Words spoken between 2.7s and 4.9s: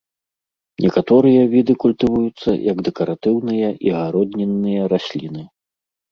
як дэкаратыўныя і агароднінныя